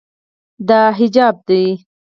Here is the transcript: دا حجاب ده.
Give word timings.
دا 0.67 0.81
حجاب 0.97 1.35
ده. 1.47 1.61